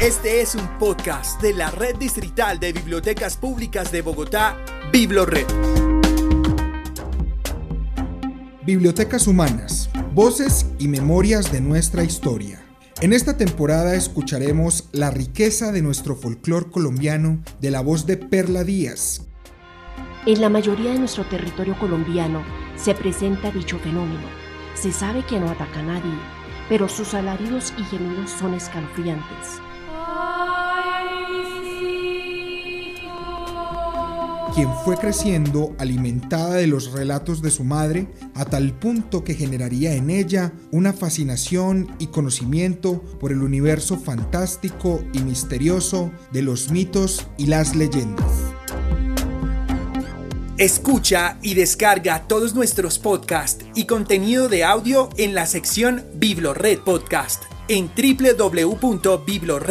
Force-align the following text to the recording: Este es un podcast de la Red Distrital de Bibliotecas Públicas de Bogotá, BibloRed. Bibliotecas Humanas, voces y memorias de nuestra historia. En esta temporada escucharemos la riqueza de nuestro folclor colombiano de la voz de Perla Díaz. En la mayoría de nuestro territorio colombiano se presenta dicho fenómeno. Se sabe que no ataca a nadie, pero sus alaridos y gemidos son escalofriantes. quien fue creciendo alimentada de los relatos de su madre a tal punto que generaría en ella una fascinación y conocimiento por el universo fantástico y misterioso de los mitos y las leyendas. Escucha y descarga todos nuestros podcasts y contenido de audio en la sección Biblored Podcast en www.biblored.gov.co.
Este 0.00 0.40
es 0.40 0.54
un 0.54 0.66
podcast 0.78 1.42
de 1.42 1.52
la 1.52 1.70
Red 1.70 1.96
Distrital 1.96 2.58
de 2.58 2.72
Bibliotecas 2.72 3.36
Públicas 3.36 3.92
de 3.92 4.00
Bogotá, 4.00 4.56
BibloRed. 4.90 5.46
Bibliotecas 8.64 9.26
Humanas, 9.26 9.90
voces 10.14 10.64
y 10.78 10.88
memorias 10.88 11.52
de 11.52 11.60
nuestra 11.60 12.02
historia. 12.02 12.64
En 13.02 13.12
esta 13.12 13.36
temporada 13.36 13.94
escucharemos 13.94 14.88
la 14.92 15.10
riqueza 15.10 15.70
de 15.70 15.82
nuestro 15.82 16.16
folclor 16.16 16.70
colombiano 16.70 17.42
de 17.60 17.70
la 17.70 17.82
voz 17.82 18.06
de 18.06 18.16
Perla 18.16 18.64
Díaz. 18.64 19.26
En 20.24 20.40
la 20.40 20.48
mayoría 20.48 20.92
de 20.94 20.98
nuestro 20.98 21.26
territorio 21.26 21.78
colombiano 21.78 22.42
se 22.74 22.94
presenta 22.94 23.50
dicho 23.50 23.78
fenómeno. 23.80 24.26
Se 24.72 24.92
sabe 24.92 25.26
que 25.26 25.38
no 25.38 25.50
ataca 25.50 25.80
a 25.80 25.82
nadie, 25.82 26.18
pero 26.70 26.88
sus 26.88 27.12
alaridos 27.12 27.74
y 27.76 27.84
gemidos 27.84 28.30
son 28.30 28.54
escalofriantes. 28.54 29.60
quien 34.54 34.68
fue 34.84 34.96
creciendo 34.96 35.74
alimentada 35.78 36.54
de 36.56 36.66
los 36.66 36.92
relatos 36.92 37.40
de 37.42 37.50
su 37.52 37.62
madre 37.64 38.06
a 38.34 38.44
tal 38.44 38.72
punto 38.72 39.22
que 39.22 39.34
generaría 39.34 39.94
en 39.94 40.10
ella 40.10 40.52
una 40.72 40.92
fascinación 40.92 41.94
y 41.98 42.08
conocimiento 42.08 43.00
por 43.20 43.30
el 43.32 43.42
universo 43.42 43.96
fantástico 43.98 45.02
y 45.12 45.20
misterioso 45.20 46.10
de 46.32 46.42
los 46.42 46.70
mitos 46.70 47.26
y 47.38 47.46
las 47.46 47.76
leyendas. 47.76 48.26
Escucha 50.58 51.38
y 51.42 51.54
descarga 51.54 52.24
todos 52.26 52.54
nuestros 52.54 52.98
podcasts 52.98 53.64
y 53.74 53.86
contenido 53.86 54.48
de 54.48 54.64
audio 54.64 55.08
en 55.16 55.34
la 55.34 55.46
sección 55.46 56.04
Biblored 56.14 56.80
Podcast 56.80 57.44
en 57.68 57.88
www.biblored.gov.co. 57.96 59.70